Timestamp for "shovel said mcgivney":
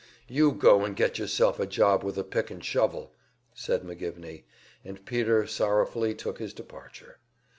2.65-4.45